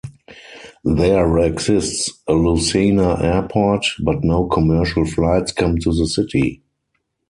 There 0.83 1.37
exists 1.37 2.23
a 2.27 2.33
Lucena 2.33 3.21
Airport, 3.23 3.85
but 4.03 4.23
no 4.23 4.47
commercial 4.47 5.05
flights 5.05 5.51
come 5.51 5.77
to 5.77 5.93
the 5.93 6.07
city. 6.07 6.63